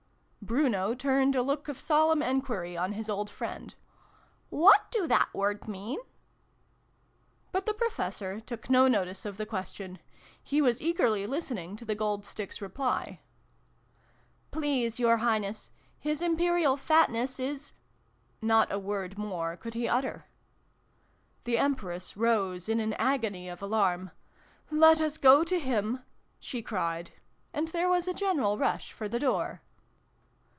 Bruno 0.43 0.93
turned 0.93 1.33
a 1.35 1.41
look 1.43 1.69
of 1.69 1.79
solemn 1.79 2.21
enquiry 2.21 2.75
on 2.75 2.91
his 2.91 3.09
old 3.09 3.29
friend." 3.29 3.73
What 4.65 4.91
do 4.91 5.07
that 5.07 5.33
word 5.33 5.65
mean?" 5.67 5.99
xxiv] 7.53 7.53
THE 7.53 7.59
BEGGAR'S 7.61 7.61
RETURN. 7.61 7.61
387 7.61 7.61
But 7.61 7.65
the 7.65 7.73
Professor 7.73 8.39
took 8.41 8.69
no 8.69 8.87
notice 8.89 9.23
of 9.25 9.37
the 9.37 9.45
ques 9.45 9.71
tion. 9.73 9.99
He 10.43 10.59
was 10.61 10.81
eagerly 10.81 11.25
listening 11.25 11.77
to 11.77 11.85
the 11.85 11.95
Gold 11.95 12.25
Stick's 12.25 12.59
reply." 12.59 13.21
Please 14.51 14.99
your 14.99 15.17
Highness! 15.17 15.71
His 15.99 16.21
Imperial 16.21 16.75
Fat 16.75 17.11
ness 17.11 17.39
is 17.39 17.71
Not 18.41 18.69
a 18.71 18.79
word 18.79 19.17
more 19.17 19.55
could 19.55 19.75
he 19.75 19.87
utter. 19.87 20.25
The 21.45 21.59
Empress 21.59 22.17
rose 22.17 22.67
in 22.67 22.81
an 22.81 22.91
agony 22.95 23.47
of 23.47 23.61
alarm." 23.61 24.11
Let 24.69 24.99
us 24.99 25.17
go 25.17 25.45
to 25.45 25.59
him!" 25.59 26.03
she 26.41 26.61
cried. 26.61 27.11
And 27.53 27.69
there 27.69 27.87
was 27.87 28.05
a 28.07 28.13
general 28.13 28.57
rush 28.57 28.91
for 28.91 29.07
the 29.07 29.19
door. 29.19 29.61